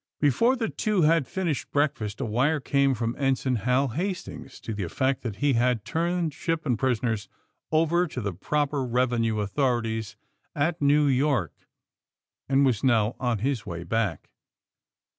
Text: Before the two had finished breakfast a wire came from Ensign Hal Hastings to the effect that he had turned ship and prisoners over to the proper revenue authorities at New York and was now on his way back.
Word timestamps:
Before 0.19 0.55
the 0.55 0.67
two 0.67 1.03
had 1.03 1.27
finished 1.27 1.69
breakfast 1.69 2.19
a 2.19 2.25
wire 2.25 2.59
came 2.59 2.95
from 2.95 3.15
Ensign 3.19 3.57
Hal 3.57 3.89
Hastings 3.89 4.59
to 4.61 4.73
the 4.73 4.81
effect 4.81 5.21
that 5.21 5.35
he 5.35 5.53
had 5.53 5.85
turned 5.85 6.33
ship 6.33 6.65
and 6.65 6.75
prisoners 6.79 7.29
over 7.71 8.07
to 8.07 8.19
the 8.19 8.33
proper 8.33 8.83
revenue 8.83 9.37
authorities 9.41 10.15
at 10.55 10.81
New 10.81 11.05
York 11.05 11.53
and 12.49 12.65
was 12.65 12.83
now 12.83 13.15
on 13.19 13.37
his 13.45 13.67
way 13.67 13.83
back. 13.83 14.31